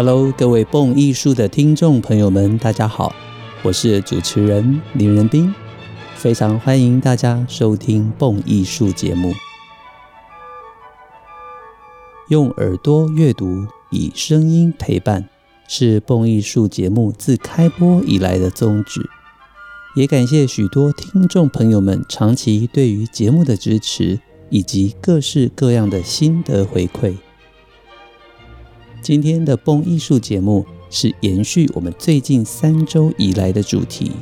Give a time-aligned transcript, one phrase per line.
[0.00, 3.12] Hello，各位蹦艺术的听众朋友们，大家好，
[3.64, 5.52] 我是主持人林仁斌，
[6.14, 9.32] 非常欢迎大家收听蹦艺术节目。
[12.28, 15.28] 用耳朵阅读，以声音陪伴，
[15.66, 19.00] 是蹦艺术节目自开播以来的宗旨。
[19.96, 27.16] 也感谢许多听众朋友们长期对于节目的支持，以及各式各样的心得回馈。
[29.00, 34.12] 今天的蹦艺术节目是延续我们最近三周以来的主题。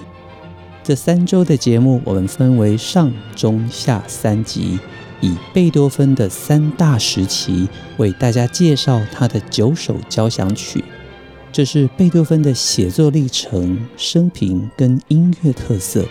[0.84, 4.78] 这三周的节目，我们分为上、中、下三集，
[5.20, 10.84] 以贝多芬的三大时期为大家介绍他的九首交响曲。
[11.50, 16.04] 这是贝多芬的写作历程、生平跟音乐特色。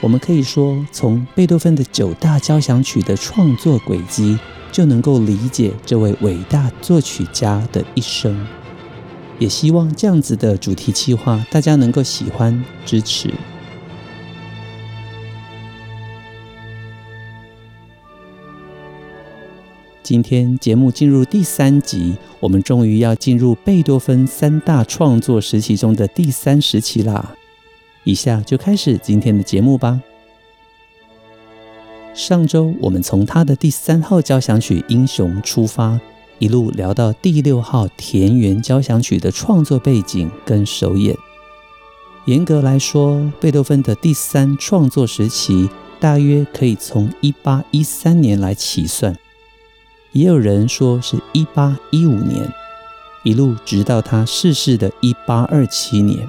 [0.00, 4.38] 我们可以说，从贝多芬的九大交响曲的创作轨迹。
[4.74, 8.44] 就能够理解这位伟大作曲家的一生，
[9.38, 13.32] 也希望这样子的主题企划大家能够喜欢支持。
[20.02, 27.36] 今天节目进入第三集，我们终于要进入贝多芬三大创作时期中的第三时期啦！
[28.02, 30.02] 以下就开始今天的节目吧。
[32.14, 35.98] 上周我们从他的第三号交响曲《英雄》出发，
[36.38, 41.16] 一路聊到第六号田园交响曲的创作背景跟首演。
[42.26, 49.16] 严格来说，贝多芬的第三创作时期大约可以从一八一三年来起算，
[50.12, 52.48] 也有人说是一八一五年，
[53.24, 56.28] 一路直到他逝世的一八二七年。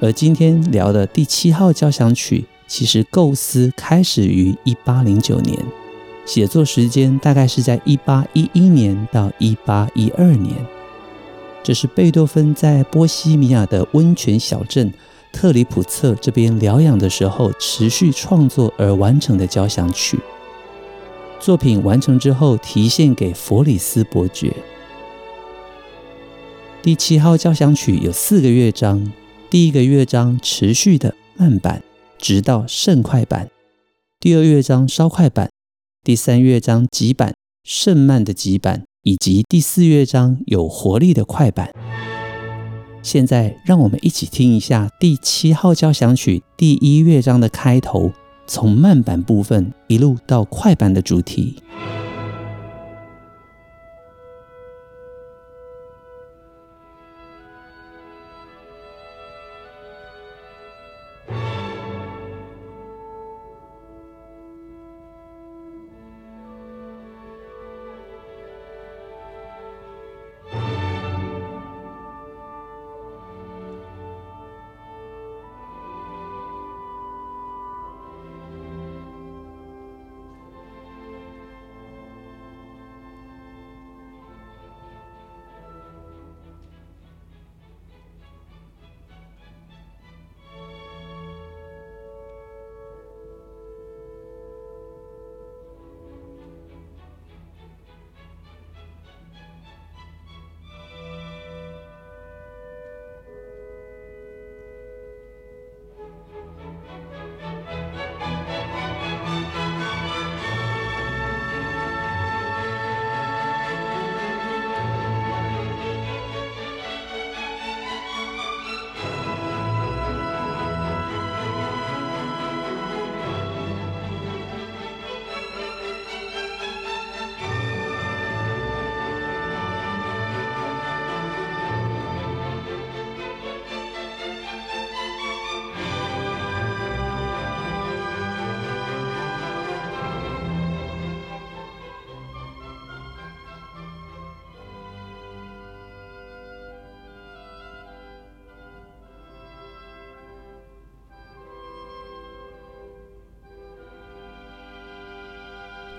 [0.00, 2.46] 而今天聊的第七号交响曲。
[2.66, 5.58] 其实构思开始于一八零九年，
[6.24, 10.54] 写作时间大概是在一八一一年到一八一二年。
[11.62, 14.92] 这是贝多芬在波西米亚的温泉小镇
[15.32, 20.18] 特里普策这边疗养的时候持续创作而完成的交响曲。
[21.38, 24.52] 作品完成之后，题献给弗里斯伯爵。
[26.82, 29.12] 第七号交响曲有四个乐章，
[29.50, 31.82] 第一个乐章持续的慢板。
[32.18, 33.50] 直到盛快板，
[34.18, 35.50] 第二乐章稍快板，
[36.02, 41.70] 第三乐章急板，甚慢的急板，以及第四乐章有活力的快板。
[43.02, 48.10] 现在，让我们一起听一下第七号交响曲第一乐章的开头，
[48.46, 51.62] 从慢板部分一路到快板的主题。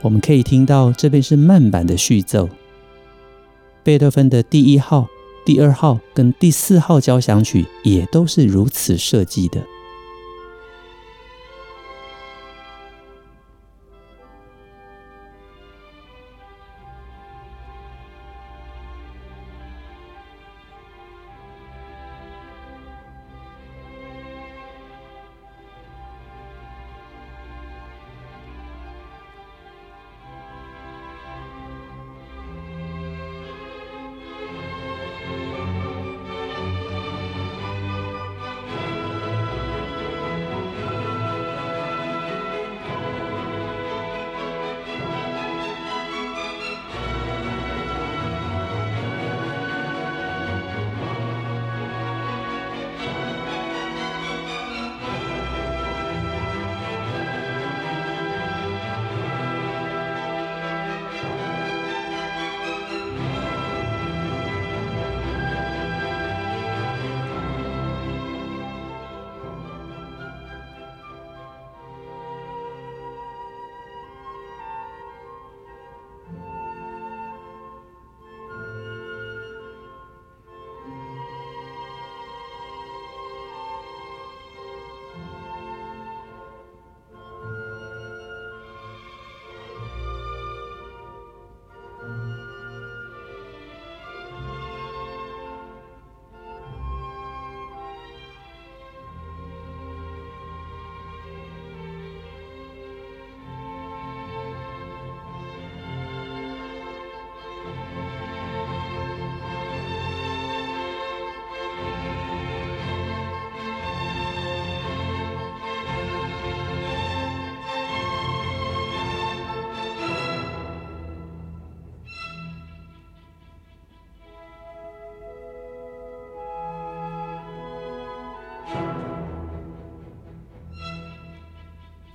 [0.07, 2.48] 我们可以听到这边是慢板的序奏。
[3.83, 5.06] 贝多芬的第一号、
[5.45, 9.62] 第二号跟第四号交响曲也都是如此设计的。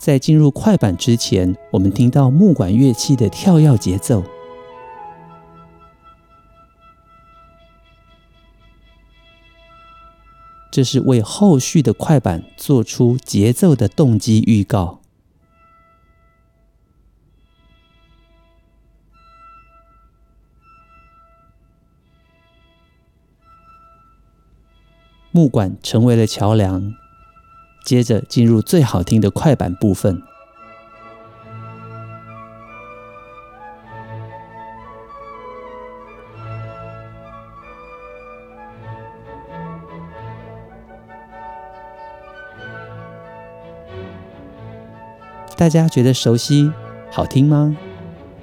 [0.03, 4.25] 在进入快板之前，我们听到木管乐器的跳跃节奏，
[10.73, 14.99] 这是为后续的快板做出节奏的动机预告。
[25.31, 26.93] 木管成为了桥梁，
[27.83, 30.23] 接着进入最好听的快板部分。
[45.57, 46.73] 大家觉得熟悉、
[47.11, 47.77] 好听吗？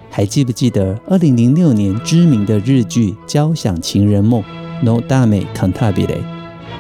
[0.10, 4.44] 还记不记得二零零六年知名的日剧《交响情人梦》
[4.84, 6.39] （Nodame Cantabile）？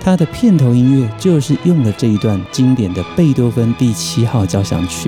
[0.09, 5.07] 它的片头音乐就是用了这一段经典的贝多芬第七号交响曲。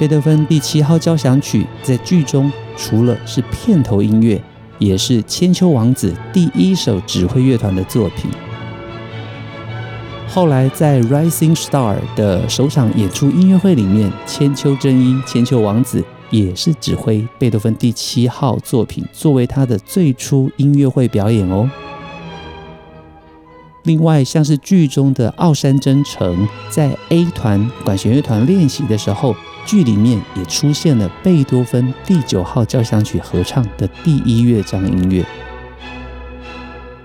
[0.00, 4.42] 贝多芬第七号交响曲在剧中除了是片头音乐，
[4.78, 8.30] 也是千秋王子第一首指挥乐团的作品。
[10.34, 21.70] 后来在 Rising Star 的首场演出音乐会里面，千秋真一、千秋王子也是指挥贝多芬第七号作品，作为他的最初音乐会表演哦。
[23.84, 35.24] 另外，像是剧中的奥山真澄在 A 团管弦乐团练习的时候，剧里面也出现了贝多芬第九号交响曲合唱的第一乐章音乐。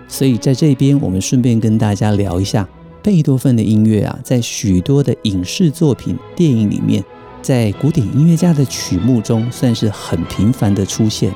[0.07, 2.67] 所以在这边，我们顺便跟大家聊一下。
[3.01, 7.03] 贝多芬的音乐啊，在许多的影视作品、电影里面，
[7.41, 11.33] 在古典音乐家的曲目中，算是很频繁的出现。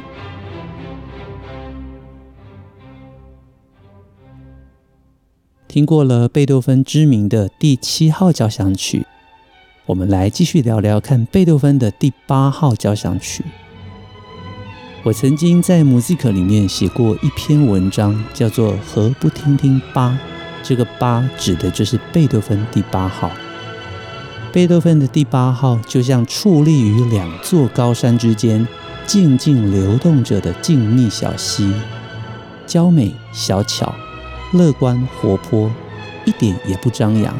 [5.67, 9.07] 听过了贝多芬知名的第七号交响曲，
[9.87, 13.43] 我们来继续聊聊看贝多芬的第八号交响曲。
[15.03, 20.11] 我曾经在 music 里面写过一篇文章，叫做《何不听听八》。
[20.63, 23.29] 这个八指的就是贝多芬第八号。
[24.51, 28.65] 贝多芬的第八号就像矗立于两座高山之间，
[29.05, 31.73] 静静流动着的静谧小溪，
[32.65, 33.93] 娇美小巧，
[34.53, 35.69] 乐观活泼，
[36.25, 37.35] 一点也不张扬。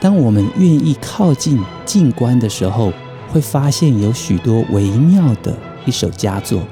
[0.00, 2.92] 当我们愿意靠近静观的时候，
[3.28, 6.62] 会发现有许多微妙的一首佳作。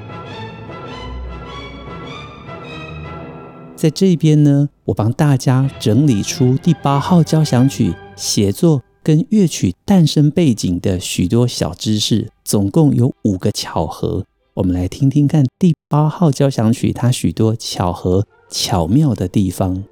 [3.85, 14.25] 在这边呢，我帮大家整理出第八号交响曲写作跟乐曲诞生背景的许多小知识，总共有五个巧合。
[14.55, 19.83] 我们来听听看第八号交响曲它许多巧合巧妙的地方。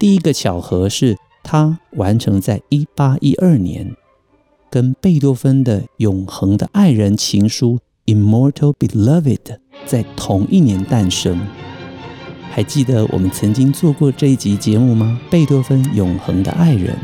[0.00, 3.94] 第一个巧合是，它完成在一八一二年，
[4.68, 7.78] 跟贝多芬的《永恒的爱人情书》
[8.12, 9.58] （Immortal Beloved）。
[9.86, 11.40] 在同一年诞生，
[12.50, 15.20] 还记得我们曾经做过这一集节目吗？
[15.30, 16.94] 贝多芬《永恒的爱人》，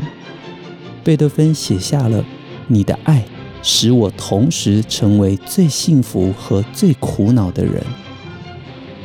[1.03, 2.25] 贝多芬写下了
[2.67, 3.23] “你的爱
[3.63, 7.81] 使我同时成为最幸福和最苦恼的人”，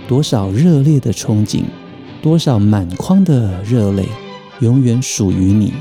[0.09, 1.63] 多少热烈的憧憬，
[2.21, 4.07] 多少满眶的热泪，
[4.61, 5.73] 永远属于你，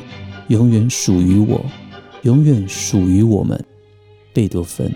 [0.50, 1.66] 永远属于我，
[2.22, 3.66] 永远属于我们，
[4.34, 4.94] 贝多芬。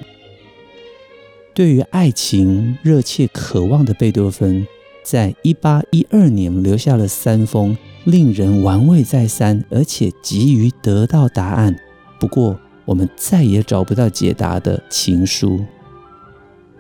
[1.55, 4.67] 对于爱情热切渴望的贝多芬，
[5.04, 11.76] 在一八一二年留下了三封令人玩味再三，而且急于得到答案，
[12.20, 15.60] 不过我们再也找不到解答的情书。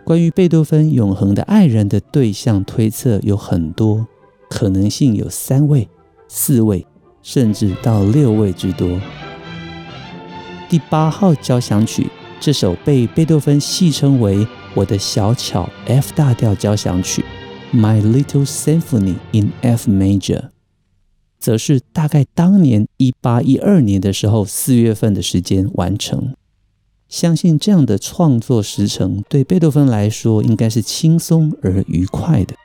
[0.05, 4.07] 关于贝多芬永恒的爱人的对象推测有很多，
[4.49, 5.87] 可能性有三位、
[6.27, 6.85] 四位，
[7.21, 8.99] 甚至到六位之多。
[10.69, 12.07] 第八号交响曲
[12.39, 17.23] 这首被贝多芬戏称为我的小巧 F 大调交响曲
[17.73, 20.49] ，My Little Symphony in F Major，
[21.39, 26.35] 则是大概当年一八一二年的时候四月份的时间完成。
[27.09, 32.55] 相信这样的创作时程对贝多芬来说应该是轻松而愉快的。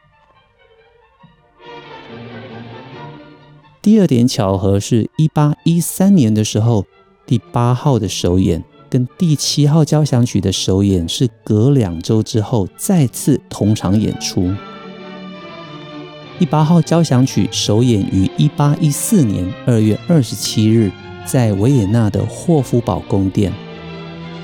[3.82, 6.84] 第二点巧合是一八一三年的时候，
[7.26, 8.62] 第八号的首演。
[8.90, 14.50] 跟第七号交响曲的首演是隔两周之后再次同场演出。
[16.38, 20.88] 第八号交响曲首演于一八一四年二月二十七日，
[21.24, 23.52] 在维也纳的霍夫堡宫殿。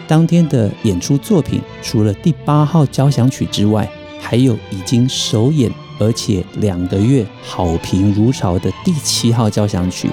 [0.08, 3.88] 当天的演出作品除了第八号交响曲之外，
[4.20, 5.70] 还有已经首演
[6.00, 10.10] 而且两个月好评如潮的第七号交响曲，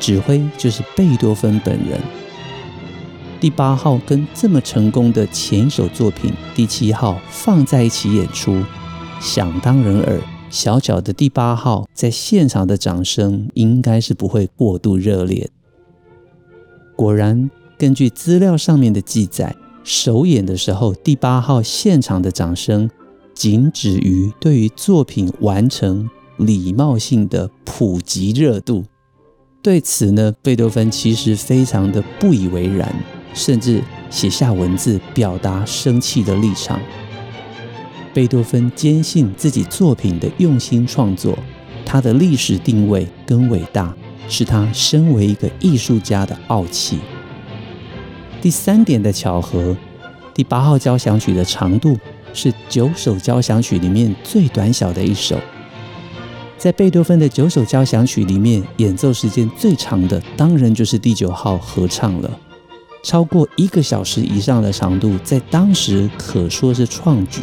[0.00, 2.00] 指挥就是贝多芬本人。
[3.38, 8.62] 第八号跟这么成功的前一首作品第七号放在一起演出，
[9.20, 10.18] 想当然耳，
[10.50, 15.48] 小小的第八号在现场的掌声应该是不会过度热烈。
[16.96, 22.90] 果然，根据资料上面的记载，首演的时候，第八号现场的掌声
[23.34, 28.84] 仅止于对于作品完成礼貌性的普及热度。
[29.62, 32.92] 对此呢，贝多芬其实非常的不以为然，
[33.34, 36.80] 甚至写下文字表达生气的立场。
[38.18, 41.38] 贝多芬坚信自己作品的用心创作，
[41.86, 43.94] 他的历史定位跟伟大。
[44.28, 46.98] 是他身为一个艺术家的傲气。
[48.40, 49.76] 第三点的巧合，
[50.34, 51.96] 第八号交响曲的长度
[52.34, 55.38] 是九首交响曲里面最短小的一首。
[56.58, 62.28] 在贝多芬的九首交响曲里面，演奏时间最长的当然就是第九号合唱了，
[63.04, 67.42] 超过一个小时以上的长度，在当时可说是创举。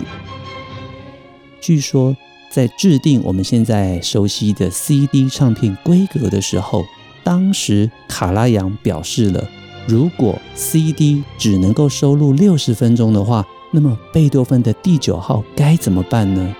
[1.65, 2.15] 据说。
[2.47, 6.85] 在制定我们现在熟悉的 CD 唱片规格的时候，
[7.21, 9.45] 当时卡拉扬表示了，
[9.87, 16.55] 如果 CD 只能够收录六十分钟的话，那么贝多芬的第九号该怎么办呢？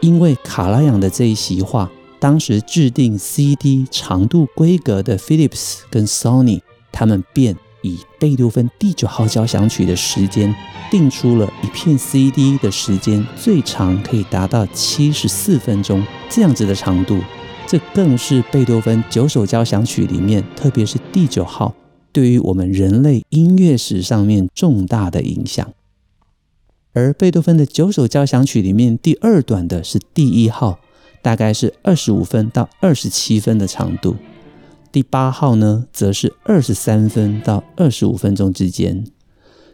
[0.00, 7.54] 因为卡拉扬的这一席话，当时制定 CD 长度规格的 Philips 跟 Sony，他们便
[7.84, 10.52] 以贝多芬第九号交响曲的时间。
[10.90, 17.20] 定出了一片 CD 的时间最长可以达到七十四分钟这样子的长度，
[17.66, 21.74] 这更是贝多芬九首交响曲里面，特别是第九号，
[22.12, 25.72] 对于我们人类音乐史上面重大的影响。
[26.92, 30.78] 而贝多芬的九首交响曲里面，第二短的是第一号，
[31.22, 34.14] 大概是二十五分到二十七分的长度；
[34.94, 39.04] 第八号呢，则是二十三分到二十五分钟之间。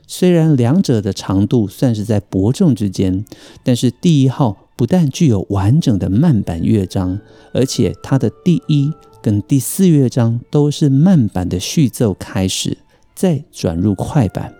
[0.07, 3.27] 虽然两者的长度算是在伯仲之间，
[3.63, 7.21] 但是第一号不但具有完整的慢板乐章，
[7.53, 12.79] 而且它的第一跟第四乐章都是慢板的序奏开始，
[13.15, 14.55] 再转入快板，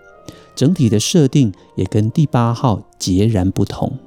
[0.55, 3.97] 整体的设定也跟第八号截然不同。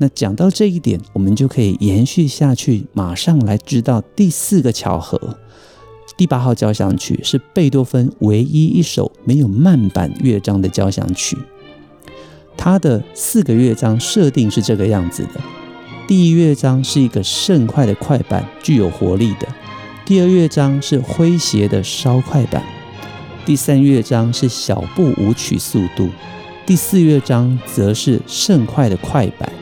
[0.00, 5.36] 那讲到这一点，我们就可以延续下去，马上来知道第四个巧合。
[6.16, 11.36] 第八号交响曲是贝多芬唯一一首没有慢板乐章的交响曲。
[12.56, 15.40] 它的四个乐章设定是这个样子的：
[16.06, 19.46] 第一乐章是一个甚快的快板，具有活力的；
[20.04, 22.62] 第二乐章是诙谐的稍快板；
[23.44, 26.08] 第三乐章是小步舞曲速度；
[26.66, 29.52] 第四乐章则是甚快的快板。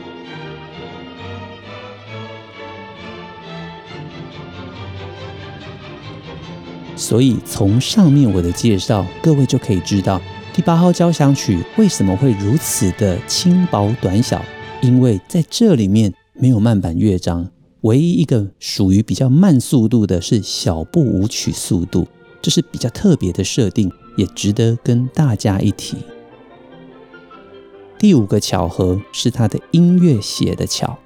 [7.07, 10.21] 所以从上面我的介绍，各位就可以知道
[10.53, 14.43] 第八号交响曲为什么会如此的轻薄短小，
[14.81, 17.49] 因为在这里面没有慢板乐章，
[17.83, 22.05] 唯一一个属于比较慢速度的是小步舞曲速度，
[22.41, 25.95] 这是比较特别的设定，也值得跟大家一提。
[27.97, 30.97] 第五个巧合是他的音乐写的巧，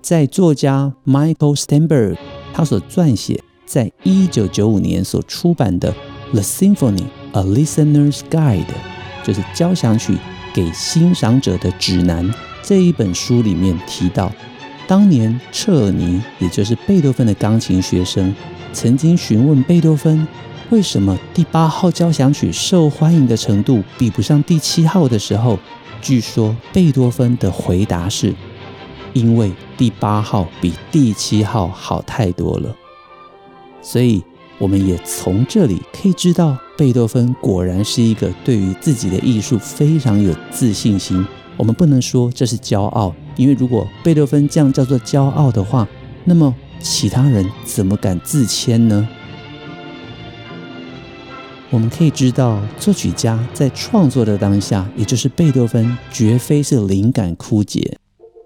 [0.00, 2.16] 在作家 Michael Stenberg
[2.52, 3.40] 他所撰写。
[3.72, 5.90] 在一九九五年所出版的
[6.32, 8.66] 《The Symphony: A Listener's Guide》，
[9.24, 10.14] 就是交响曲
[10.52, 12.30] 给欣赏者的指南
[12.62, 14.30] 这一本书里面提到，
[14.86, 18.34] 当年彻尔尼，也就是贝多芬的钢琴学生，
[18.74, 20.28] 曾经询问贝多芬，
[20.68, 25.58] 为什么第八号交响曲受欢迎的程度比不上第七号的时候，
[26.02, 28.34] 据说贝多芬的回答是，
[29.14, 32.76] 因为第八号比第七号好太多了。
[33.82, 34.22] 所以，
[34.58, 41.26] 我们也从这里可以知道，贝多芬果然是一个对于自己的艺术非常有自信心。
[41.56, 45.86] 我们不能说这是骄傲，因为如果贝多芬这样叫做骄傲的话，
[46.24, 49.08] 那么其他人怎么敢自谦呢？
[51.70, 57.98] 我们可以知道，作曲家在创作的当下，也就是贝多芬，绝非是灵感枯竭，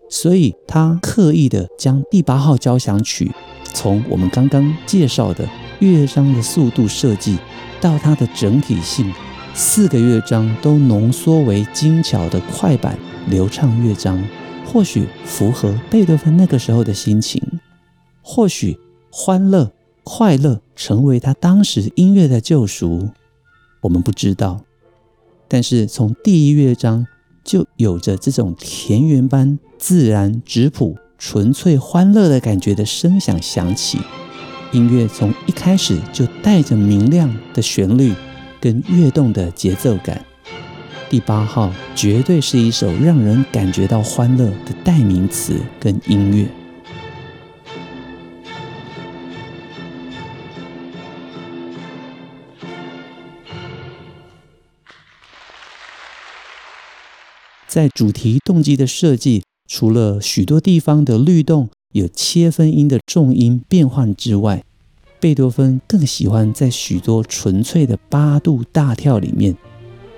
[0.08, 3.30] 所以他刻意的将第八号交响曲。
[3.72, 5.48] 从我们刚刚介绍的
[5.80, 7.36] 乐章的速度设计，
[7.80, 9.12] 到它的整体性，
[9.52, 12.98] 四个乐章都浓缩为精巧的快板
[13.28, 14.22] 流畅乐章，
[14.64, 17.42] 或许符合贝多芬那个时候的心情，
[18.22, 18.78] 或许
[19.10, 19.70] 欢乐、
[20.04, 23.10] 快乐成为他当时音乐的救赎。
[23.82, 24.62] 我们不知道。
[25.48, 27.06] 但是从第一乐章
[27.46, 33.98] 就有着这种田园般自然、质朴、纯粹、欢乐的感觉的声响响起，
[34.72, 38.12] 音乐从一开始就带着明亮的旋律
[38.60, 40.20] 跟跃动的节奏感。
[41.08, 46.65] 第八号绝对是一首让人感觉到欢乐的代名词跟音乐。
[57.76, 64.64] 在主题动机的设计，除了许多地方的律动有切分音的重音变换之外，
[65.20, 69.54] 贝多芬更喜欢在许多纯粹的八度大跳里面，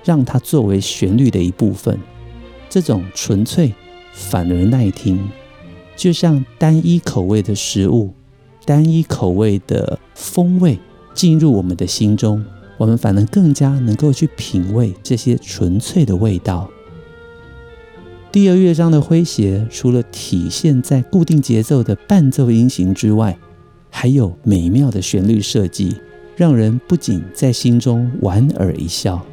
[0.05, 1.99] 让它作为旋律的一部分。
[2.69, 3.73] 这种纯粹
[4.13, 5.19] 反而耐听，
[5.97, 8.13] 就像单一口味的食物、
[8.63, 10.79] 单一口味的风味
[11.13, 12.41] 进入我们的心中，
[12.77, 16.71] 我们反而更加能够去品味这些纯粹的味道。
[18.31, 23.35] 第二乐章的诙谐，除了体现在固定节奏的伴奏音型之外，
[23.89, 25.95] 还有美妙的旋律设计，
[26.35, 29.25] 让人不仅在心中莞尔一笑。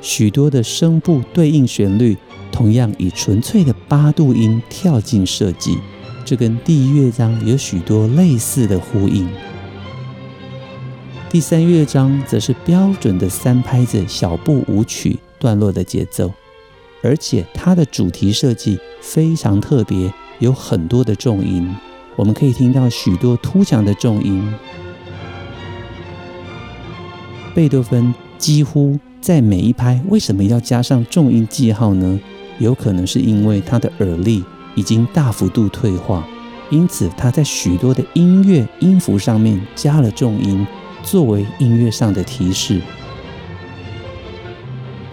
[0.00, 2.16] 许多的声部对应旋律，
[2.50, 5.76] 同样以纯粹的八度音跳进设计，
[6.24, 9.28] 这跟第一乐章有许多类似的呼应。
[11.28, 16.32] 第三乐章则是标准的三拍子小步舞曲段落的节奏。
[17.02, 21.74] 而且它的主题设计非常特别，有很多的重音，
[22.16, 24.52] 我们可以听到许多突强的重音。
[27.54, 32.18] 贝多芬几乎在每一拍为什么要加上重音记号呢？
[32.58, 36.26] 有可能是因为他的耳力已经大幅度退化，
[36.70, 40.66] 因此他在许多的音乐音符上面加了重音，
[41.02, 42.80] 作为音乐上的提示。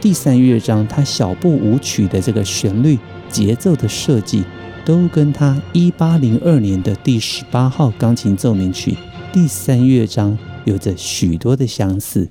[0.05, 2.95] 第三乐章，他小步舞曲的这个旋律
[3.27, 4.45] 节奏的设计，
[4.85, 8.95] 都跟他一八零二年的第十八号钢琴奏鸣曲
[9.33, 12.29] 第三乐章有着许多的相似。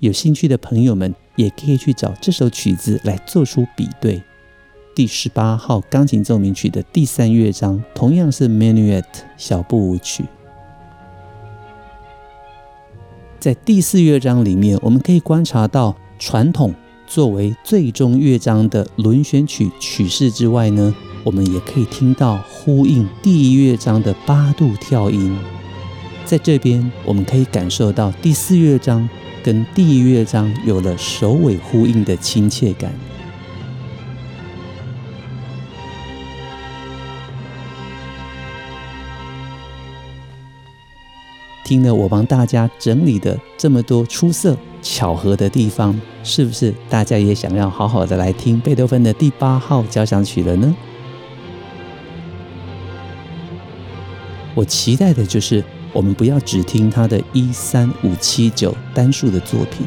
[0.00, 4.22] 有兴趣的朋友们也可以去找这首曲子来做出比对。
[4.94, 9.02] 第十八号钢琴奏鸣曲的第三乐章同样是 Menuet
[9.38, 10.26] 小步舞曲。
[13.40, 16.74] 在第四乐章里面，我们可以观察到传统。
[17.08, 20.94] 作为最终乐章的轮旋曲曲式之外呢，
[21.24, 25.34] 我们也可以听到呼应第一乐章的八度跳音。
[26.26, 29.08] 在这边，我们可以感受到第四乐章
[29.42, 32.92] 跟第一乐章有了首尾呼应的亲切感。
[41.68, 50.74] 听了我帮大家整理的这么多出色巧合的地方，是不是大家也想要好好的来听贝多芬的第八号交响曲了呢？
[54.54, 59.86] 我期待的就是我们不要只听他的一三五七九单数的作品，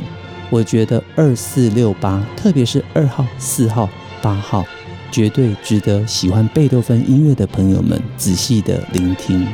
[0.52, 3.90] 我觉得二四六八，特别是二号、四号、
[4.22, 4.64] 八号，
[5.12, 9.48] 绝对值得喜欢贝多芬音乐的朋友们仔细的聆听。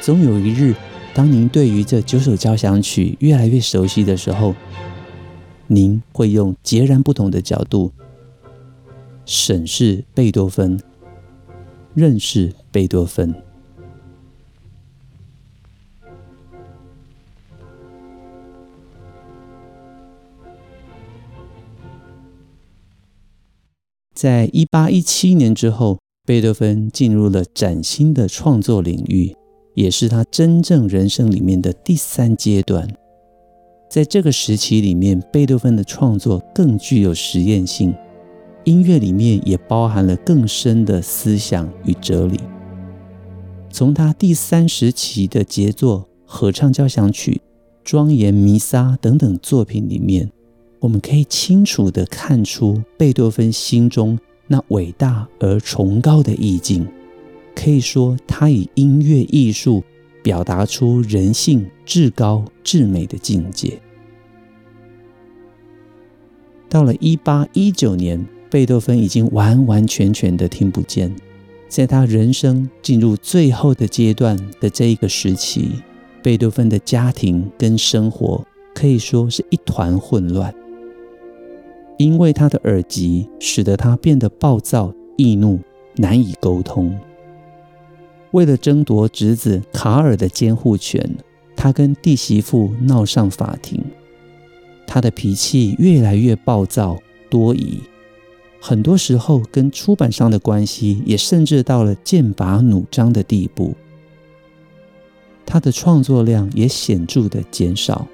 [0.00, 0.74] 总有一日。
[1.16, 4.54] 当您对于这九首交响曲越来越熟悉的时候，
[5.66, 7.90] 您会用截然不同的角度
[9.24, 10.78] 审视贝多芬，
[11.94, 13.34] 认识贝多芬。
[24.12, 29.34] 在一八一七年之后，贝多芬进入了崭新的创作领域。
[29.76, 32.88] 也是他真正人生里面的第三阶段，
[33.90, 37.94] 在这个时期里面，贝多芬的创作更具有实验性，
[38.64, 42.40] 音乐里面也包含了更深的思想与哲理。
[43.70, 47.42] 从他第三时期的杰作合唱交响曲、
[47.84, 50.32] 庄严弥撒等等作品里面，
[50.80, 56.88] 我们可以清楚地看出贝多芬心中那伟大而崇高的意境。
[57.56, 59.82] 可以说，他以音乐艺术
[60.22, 63.80] 表达出人性至高至美的境界。
[66.68, 71.12] 到了一八一九年，贝多芬已经完完全全的听不见。
[71.68, 75.82] 在他人生进入最后的阶段的这一个时期，
[76.22, 80.54] 贝多芬的家庭跟生活可以说是一团混乱，
[81.98, 85.58] 因为他的耳疾，使得他变得暴躁易怒，
[85.96, 86.96] 难以沟通。
[88.36, 91.02] 为了争夺侄子卡尔的监护权，
[91.56, 93.82] 他跟弟媳妇闹上法庭。
[94.86, 96.98] 他的脾气越来越暴躁
[97.30, 97.80] 多疑，
[98.60, 103.74] 很多时候跟出版商的关系也甚至到了剑拔弩张的地步。
[105.46, 108.06] 他的创作量也显著的减少，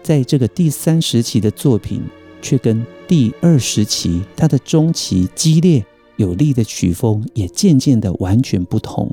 [0.00, 2.00] 在这个第三时期的作品，
[2.40, 5.84] 却跟第二时期他的中期激烈
[6.14, 9.12] 有力的曲风也渐渐的完全不同。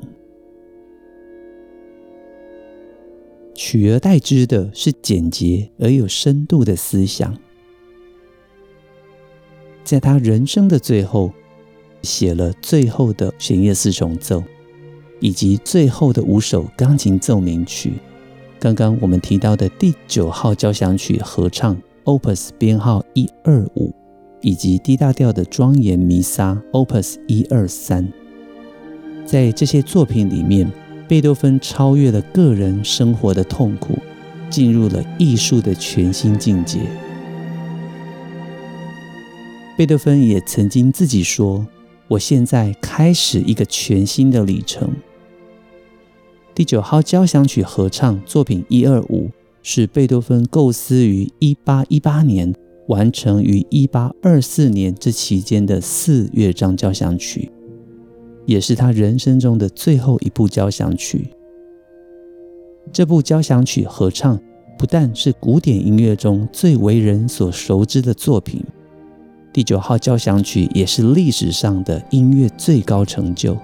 [3.60, 7.36] 取而代之的是简洁而有深度的思想。
[9.82, 11.32] 在他人生的最后，
[12.02, 14.44] 写了最后的弦乐四重奏，
[15.18, 17.94] 以及最后的五首钢琴奏鸣曲。
[18.60, 23.92] 刚刚我们提到的第九号交响曲合唱 Opus 编号一二五，
[24.40, 28.08] 以及 D 大调的庄严弥撒 Opus 一二三，
[29.26, 30.70] 在这些作品里面。
[31.08, 33.98] 贝多芬超越了个人生活的痛苦，
[34.50, 36.80] 进入了艺术的全新境界。
[39.76, 41.66] 贝多芬也曾经自己说
[42.08, 44.90] ：“我现在开始一个全新的里程。”
[46.54, 49.30] 第九号交响曲合唱作品一二五
[49.62, 52.52] 是贝多芬构思于一八一八年，
[52.88, 57.50] 完成于一八二四年这期间的四乐章交响曲。
[58.48, 61.28] 也是他人生中的最后一部交响曲。
[62.90, 64.40] 这部交响曲合唱
[64.78, 68.64] 不但是古典音乐中最为人所熟知的作品，
[69.52, 73.54] 第九号交响曲也是历史上的音乐最高成就。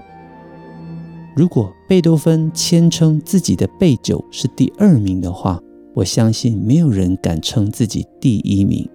[1.35, 5.59] 如果贝多芬谦称自己的贝九是第二名的话，
[5.95, 8.87] 我相信没有人敢称自己第一名。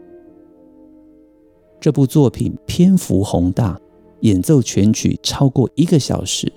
[1.81, 3.77] 这部作品篇幅宏大。
[4.21, 6.53] 演奏全曲超过一个小时，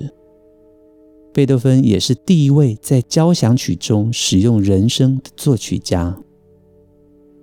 [1.33, 6.17] 贝多芬也是第一位在交响曲中使用人声的作曲家。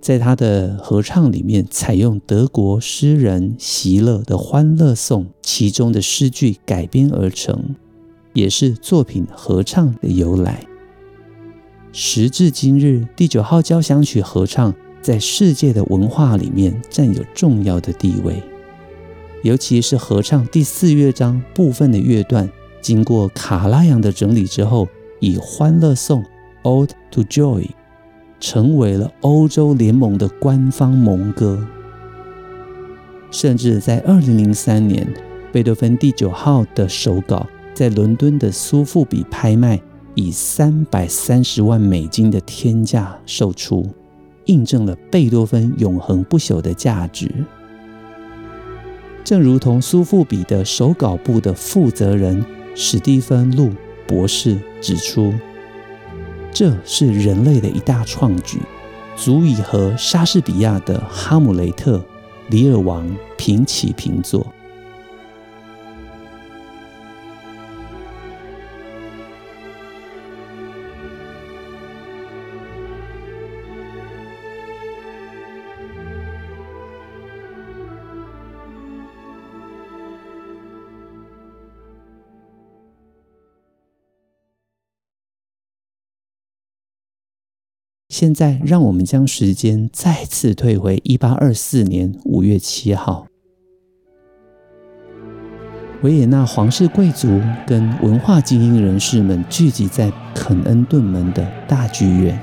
[0.00, 7.76] 在他的合唱里面，采用德国诗人席勒的《欢乐颂》其中的诗句改编而成，
[8.32, 10.64] 也是作品合唱的由来。
[11.92, 18.42] 时至今日，第九号交响曲合唱在世界的文化里面占有重要的地位。
[19.42, 22.48] 尤其是合唱第四乐章部分的乐段，
[22.82, 24.86] 经过卡拉扬的整理之后，
[25.18, 26.22] 以《欢乐颂》
[26.62, 27.70] （Ode to Joy）
[28.38, 31.66] 成为了欧洲联盟的官方盟歌。
[33.30, 35.08] 甚至在二零零三年，
[35.50, 39.80] 贝多芬第九号的手稿在伦敦的苏富比拍卖，
[40.14, 43.88] 以三百三十万美金的天价售出，
[44.46, 47.32] 印证了贝多芬永恒不朽的价值。
[49.22, 53.70] 正如同苏富比的手稿部的负责人史蒂芬·路
[54.06, 55.32] 博士指出，
[56.52, 58.58] 这是人类的一大创举，
[59.16, 61.98] 足以和莎士比亚的《哈姆雷特》
[62.48, 64.46] 《李尔王》平起平坐。
[88.20, 93.26] 现在，让我们将时间再次退回一八二四年五月七号，
[96.02, 102.38] 维也纳皇室贵族跟文化精英人士们聚集在肯恩顿门的大剧院，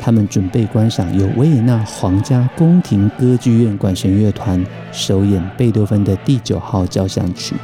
[0.00, 7.54] 他们准备观赏由维也纳皇家宫廷歌剧院管弦乐团首演贝多芬的第九号交响曲。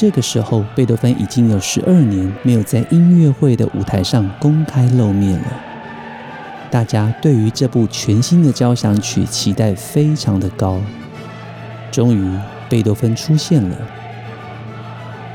[0.00, 5.46] 这个时候，贝多芬已经有十二年没有在音乐会的舞台上公开露面了。
[6.70, 10.80] 大家对于这部全新的交响曲期待非常的高。
[11.92, 12.34] 终于，
[12.66, 13.76] 贝多芬出现了。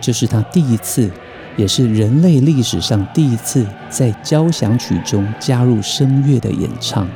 [0.01, 1.11] 这是他第一次，
[1.55, 7.07] 也是人类历史上第一次在交响曲中加入声乐的演唱。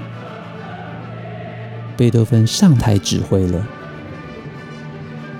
[1.97, 3.65] 贝多芬上台指挥了，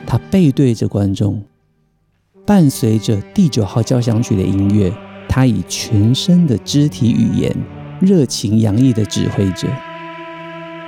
[0.07, 1.43] 他背对着观众。
[2.49, 4.91] 伴随着第九号交响曲的音乐，
[5.27, 7.55] 他以全身的肢体语言
[8.01, 9.67] 热情洋溢的指挥着。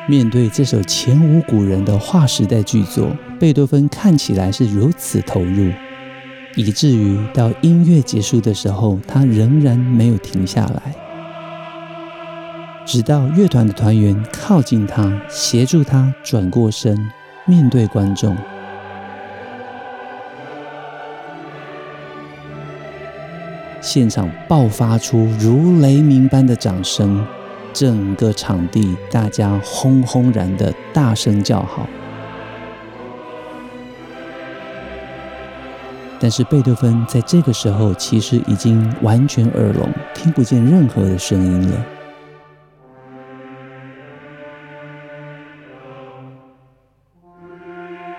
[0.10, 5.72] 面对这首前无古人的划时代巨作，贝多芬看起来是如此投入，
[6.56, 10.82] 以至于到音乐结束的时候，他仍然没有停下来。
[12.88, 16.98] 直到乐团的团员靠近他，协助他转过身，
[17.46, 18.36] 面对观众。
[23.82, 27.26] 现场爆发出如雷鸣般的掌声，
[27.74, 31.88] 整个场地大家轰轰然的大声叫好。
[36.20, 41.86] 但是贝多芬在这个时候其实已经完全耳聋，听不见任何的声音了。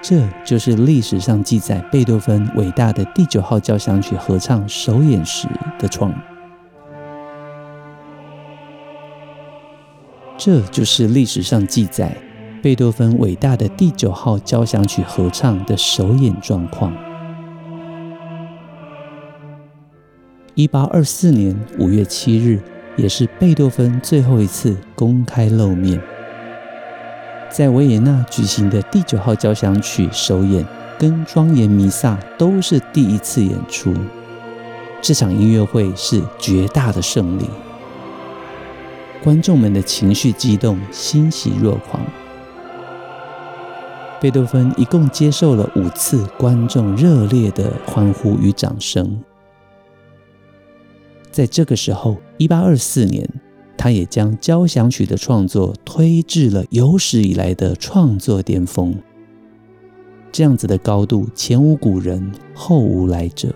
[0.03, 5.47] 这就是历史上记载贝多芬伟大的第九号交响曲合唱首演时
[5.79, 6.13] 的创。
[10.37, 12.17] 这就是历史上记载
[12.61, 16.93] 贝多芬伟大的第九号交响曲合唱的首演状况。
[20.57, 22.61] 一八二四年五月七日，
[22.97, 26.03] 也是贝多芬最后一次公开露面。
[27.53, 30.67] 在维也纳举行的第九号交响曲首演
[30.99, 33.95] 跟庄严弥撒都是第一次演出。
[35.03, 37.45] 这场音乐会是绝大的胜利，
[39.23, 42.03] 观众们的情绪激动，欣喜若狂。
[44.19, 49.23] 贝多芬一共接受了五次观众热烈的欢呼与掌声。
[51.31, 53.29] 在这个时候，一八二四年，
[53.83, 58.95] 他也将交响曲的创作推至了有史以来的创作巅峰。
[60.31, 63.53] 这样子的高度，前无古人，后无来者。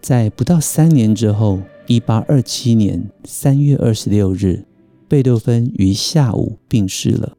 [0.00, 4.64] 在不到三年之后，一八二七年三月二十六日，
[5.06, 7.36] 贝多芬于下午病逝了。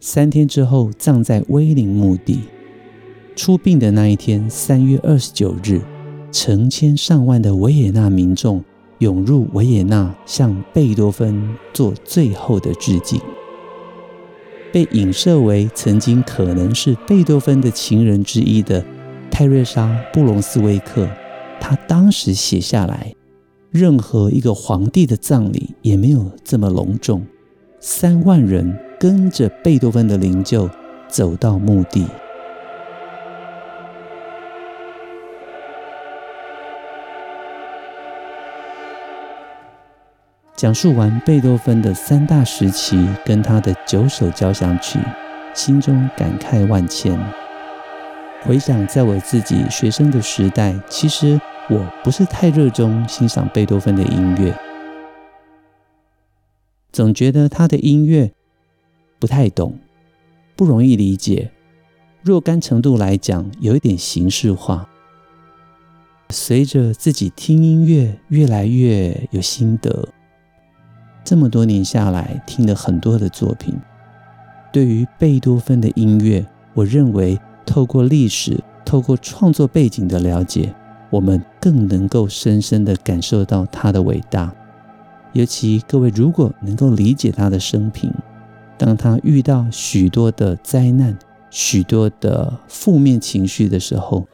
[0.00, 2.40] 三天之后，葬在威灵墓地。
[3.36, 5.82] 出殡的那一天，三月二十九日。
[6.32, 8.64] 成千上万的维也纳民众
[8.98, 13.20] 涌入维也纳，向贝多芬做最后的致敬。
[14.72, 18.82] 被影射为曾经可能是贝多芬的情人之一的
[19.30, 21.06] 泰瑞莎·布隆斯威克，
[21.60, 23.14] 他当时写下来
[23.70, 27.22] ：“任何一个皇帝的葬礼也没有这么隆重，
[27.80, 30.70] 三万人跟着贝多芬的灵柩
[31.06, 32.06] 走到墓地。”
[40.62, 44.96] 讲述完贝多芬的三大时期跟他的九首交响曲，
[45.52, 47.18] 心中感慨万千。
[48.44, 54.56] 回想在我自己学生的时代，其实我不是太热衷欣赏贝多芬的音乐，
[56.92, 58.30] 总觉得他的音乐
[59.18, 59.76] 不太懂，
[60.54, 61.50] 不容易理解，
[62.22, 64.88] 若干程度来讲有一点形式化。
[66.30, 70.08] 随着自己听音乐越来越有心得。
[71.24, 73.74] 这么多年下来，听了很多的作品。
[74.72, 80.74] 对于贝多芬的音乐，我认为透过历史、透过创作背景的了解，
[81.10, 84.52] 我们更能够深深地感受到他的伟大。
[85.32, 88.12] 尤其各位如果能够理解他的生平，
[88.76, 91.16] 当他遇到许多的灾难、
[91.50, 94.26] 许多的负面情绪的时候，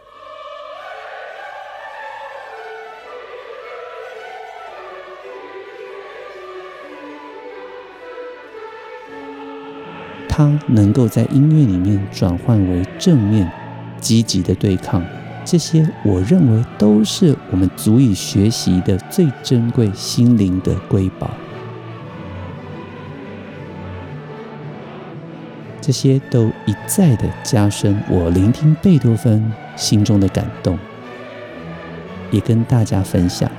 [10.38, 13.50] 他能够在音乐里面转换为正面、
[13.98, 15.02] 积极的对抗，
[15.44, 21.28] 这些我认为都是我们足以学习的最珍贵心灵的瑰宝。
[25.80, 30.78] 这些都一再的加深我聆听贝多芬心中的感动，
[32.30, 33.50] 也跟大家分享。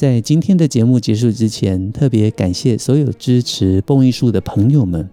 [0.00, 5.10] 在今天的节目结束之前，特别感谢所有支持蹦艺术的朋友们，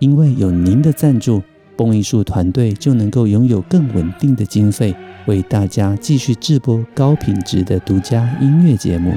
[0.00, 1.40] 因为有您的赞助，
[1.76, 4.92] 蹦艺术团队就能够拥有更稳定的经费，
[5.26, 9.14] 为大家继续制播高品质的独家音乐节目。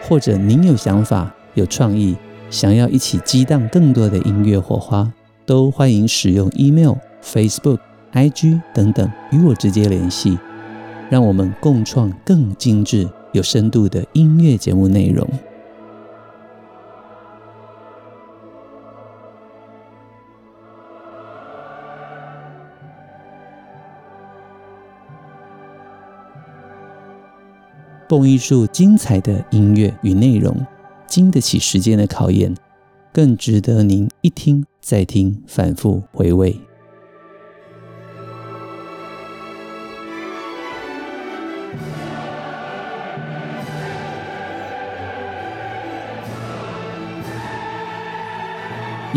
[0.00, 2.16] 或者您有想法、有创意，
[2.48, 5.12] 想要一起激荡更多的音乐火花，
[5.44, 7.78] 都欢迎使用 email、Facebook、
[8.14, 10.38] IG 等等与我直接联系。
[11.10, 15.28] 让我们共创更精致、有深度的音乐节目内容。
[28.08, 30.56] 蹦艺术精彩的音乐与内容，
[31.06, 32.54] 经得起时间的考验，
[33.12, 36.67] 更值得您一听再听，反复回味。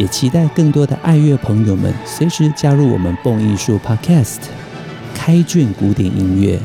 [0.01, 4.39] 也期待更多的爱乐朋友们随时加入我们蹦艺术 Podcast，
[5.13, 6.59] 开卷古典音乐。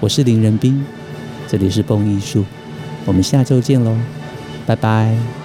[0.00, 0.82] 我是林仁斌，
[1.46, 2.46] 这里是蹦艺术，
[3.04, 3.94] 我们下周见喽，
[4.64, 5.41] 拜拜。